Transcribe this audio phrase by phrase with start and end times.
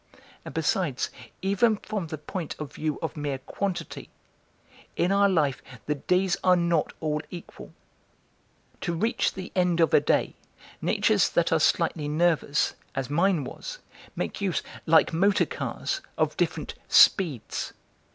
[0.43, 1.11] And besides,
[1.43, 4.09] even from the point of view of mere quantity,
[4.95, 7.71] in our life the days are not all equal.
[8.81, 10.33] To reach the end of a day,
[10.81, 13.77] natures that are slightly nervous, as mine was,
[14.15, 17.73] make use, like motor cars, of different 'speeds.'